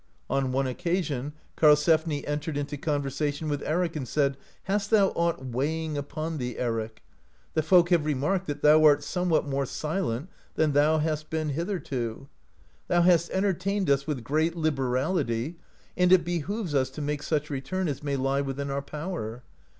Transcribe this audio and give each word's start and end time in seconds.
On 0.31 0.45
erne 0.51 0.65
occasion 0.65 1.33
Karlsefni 1.55 2.23
entered 2.27 2.57
into 2.57 2.75
conversation 2.75 3.47
with 3.49 3.61
Eric, 3.61 3.95
and 3.95 4.07
said: 4.07 4.35
"Hast 4.63 4.89
thou 4.89 5.09
aught 5.09 5.45
weighing 5.45 5.95
upon 5.95 6.39
thee, 6.39 6.57
Eric? 6.57 7.03
The 7.53 7.61
folk 7.61 7.89
have 7.91 8.03
remarked, 8.03 8.47
that 8.47 8.63
thou 8.63 8.83
are 8.83 8.99
somewhat 8.99 9.45
more 9.47 9.67
silent 9.67 10.29
than 10.55 10.71
thou 10.73 10.97
hast 10.97 11.29
been 11.29 11.49
hitherto. 11.49 12.27
Thou 12.87 13.03
hast 13.03 13.29
entertained 13.29 13.91
us 13.91 14.07
with 14.07 14.23
great 14.23 14.55
liberality, 14.55 15.57
and 15.95 16.11
it 16.11 16.25
behooves 16.25 16.73
us 16.73 16.89
to 16.89 17.01
make 17.03 17.21
such 17.21 17.51
return 17.51 17.87
as 17.87 18.01
may 18.01 18.15
lie 18.15 18.41
within 18.41 18.71
our 18.71 18.81
power. 18.81 19.43